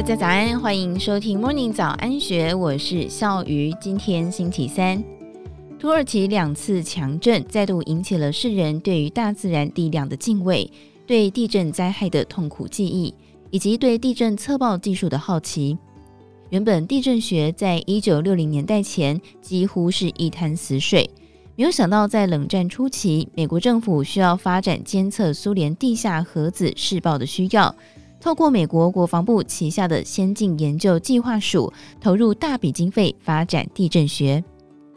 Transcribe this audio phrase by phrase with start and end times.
[0.00, 3.70] 大家早安，欢迎收听 Morning 早安学，我是笑鱼。
[3.78, 5.04] 今天星期三，
[5.78, 10.72] 土耳其两次强震再度引起了世人对于大自然力量的敬畏，
[11.06, 13.12] 对地震灾害的痛苦记忆，
[13.50, 15.76] 以及对地震测报技术的好奇。
[16.48, 21.10] 原本地震学在一九六零年代前几乎是一滩死水，
[21.56, 27.74] 没有想到在冷战初期，美国政府需要发展监测苏联地下核子试爆的需要。
[28.20, 34.44] 透过美国国防部旗下的先进研究计划署，投入大笔经费发展地震学，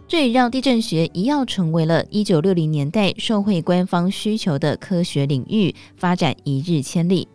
[0.08, 7.28] 这也让地震学一跃成为了一九六零年代受惠官方需求的科学领域，发展一日千里。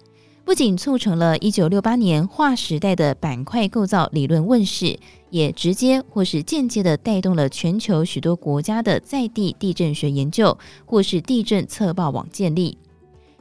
[0.44, 12.78] 不仅促成了一九六八年划时代的板块构造理论问世，也直接或是间接的带动了全球许多国家的在地地震学研究或是地震测报网建立。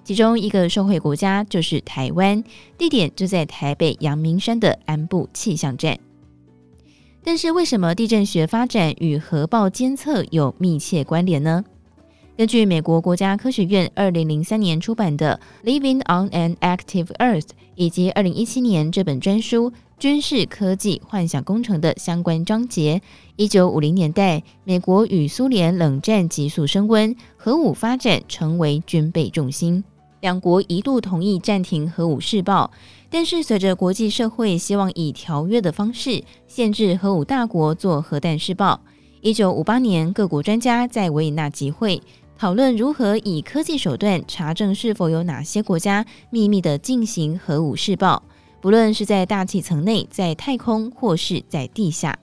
[0.08, 2.42] 其中一个受惠国家就是台湾，
[2.78, 6.00] 地点就在台北阳明山的安布气象站。
[7.26, 11.62] 但是，为什么地震学发展与核爆监测有密切关联呢？
[12.38, 15.38] 根据美国国家科学院二零零三年出版的
[15.68, 17.42] 《Living on an Active Earth》
[17.76, 23.02] 以及二零一七年这本专书《军事科技幻想工程》的相关章节，
[23.36, 29.84] 一九五零年代，美国与苏联冷战急速升温，核武发展成为军备重心。
[30.28, 32.70] 两国一度同意暂停核武试爆，
[33.10, 38.82] 但是随着国际社会希望以条约的方式限制核武大国做核弹试爆，
[39.22, 42.02] 一九五八年各国专家在维也纳集会，
[42.38, 48.22] 讨论如何以科技手段查证是否有哪些国家秘密地进行核武试爆，
[48.60, 52.20] 不论是在大气层内、在太空或是在地下。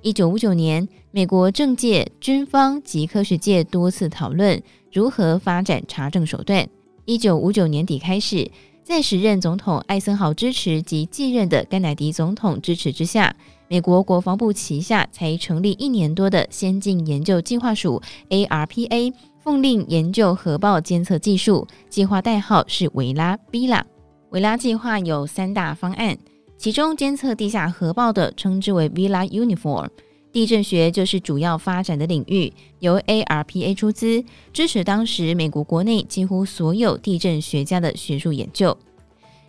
[0.00, 6.66] 一九五九年，美国政界、军方及科学界多次讨论如何发展查证手段。
[7.04, 8.48] 一九五九年底开始，
[8.84, 13.34] 在时任总统艾森豪支持及继任的甘乃迪总统支持之下，
[13.66, 23.82] 美国国防部旗下才成立一年多的先进研究计划署 （ARPA），奉令研究核爆监测技术，计划代号是维拉 （Vela）。
[24.30, 26.16] 维拉计划有三大方案，
[26.56, 29.88] 其中监测地下核爆的称之为 Villa Uniform。
[30.32, 38.76] 地震学就是主要发展的领域，由 ARPA 出资支持当时美国国内几乎所有地震学家的学术研究。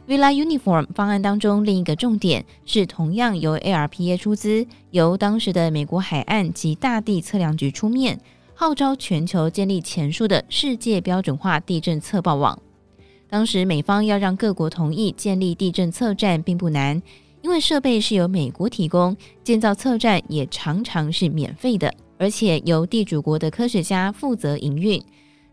[0.06, 8.20] Vela Uniform 方案当中另一个重点是同样由 ARPA 出资，由当时的美国海岸及大地测量局出面，
[8.54, 12.60] 号召全球建立前述的世界标准化地震测报网。
[13.30, 17.02] 当时美方要让各国同意建立地震测站并不难。
[17.44, 25.00] 因为设备是由美国提供，建造测站也常常是免费的，而且由地主国的科学家负责营运。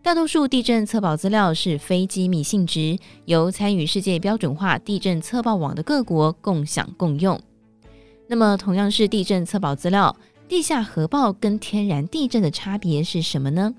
[0.00, 7.38] 大多数地震测报资料是非机密性质，由参与世界标准化地震测报网的各国共享共用。
[8.28, 10.16] 那么，同样是地震测报资料，
[10.48, 13.74] 地下核爆跟天然地震的差别是什么呢？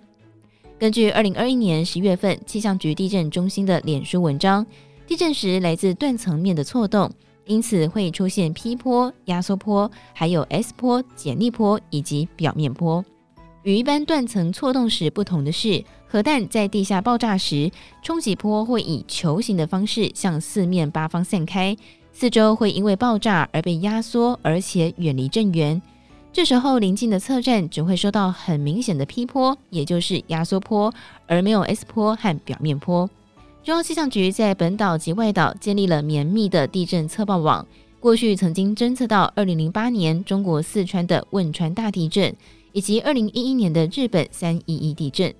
[0.77, 4.65] 根据二零二一年十月份气象局地震中心的脸书文章，
[5.07, 7.09] 地震时来自断层面的错动。
[7.51, 13.03] 因此会出现 P 波、压缩波，还有 S 波、剪力波以及表面波。
[13.63, 17.69] 与一般断层错动时不同的是，核弹在地下爆炸时，
[18.01, 21.75] 冲击波会以球形的方式向四面八方散开，
[22.13, 25.81] 四周会因为爆炸而被压缩，而且远离震源。
[26.31, 30.93] 这时候邻近的测站只会收到很明显的 P 波，也就是压缩波，
[31.27, 33.09] 而没有 S 波和表面波。
[33.63, 37.63] 中央气象局在本岛及外岛建立了绵密的地震测报网。
[37.99, 42.35] 过去曾经侦测到2008年中国四川的汶川大地震，
[42.71, 45.31] 以及2011年的日本311地震。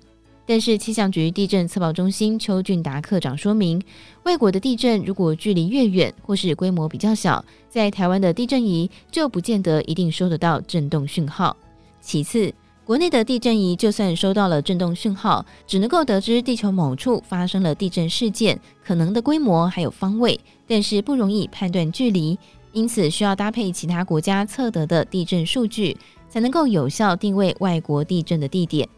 [0.46, 3.82] 但是气象局地震测报中心邱俊达科长说明，
[4.22, 11.56] 外国的地震如果距离越远或是规模比较小，在台湾的地震仪就不见得一定收得到震动讯号。
[12.00, 12.54] 其次，
[12.84, 22.36] 国内的地震仪就算收到了震动讯号，只能够得知地球某处发生了地震事件，可能的规模还有方位，但是不容易判断距离，
[22.72, 25.96] 因此需要搭配其他国家测得的地震数据，
[26.28, 28.88] 才能够有效定位外国地震的地点。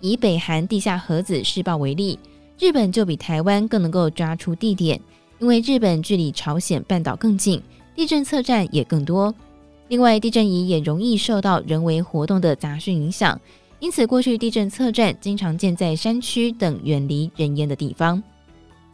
[0.00, 2.18] 以北韩地下核子试爆为例，
[2.58, 5.00] 日本就比台湾更能够抓出地点，
[5.38, 7.62] 因为日本距离朝鲜半岛更近，
[7.96, 9.34] 地震测站也更多。
[9.92, 13.38] 另外，地震仪也容易受到人为活动的杂讯影响，
[13.78, 18.22] 因此过去地震测站经常建在山区等远离人烟的地方。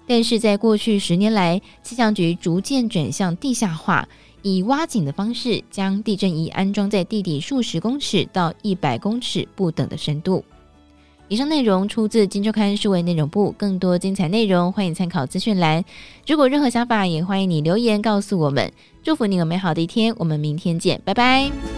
[0.09, 4.09] 但是在过去十年来，气象局逐渐转向地下化，
[4.43, 10.45] 以挖井的方式将地震仪安装在地底数十公尺到一百公尺不等的深度。
[11.29, 15.85] 以上内容出自《金周刊》数位内容部，更多精彩内容欢迎参考资讯栏。
[16.27, 18.73] 如果任何想法，也欢迎你留言告诉我们。
[19.03, 21.78] 祝福你有美好的一天，我们明天见，拜拜。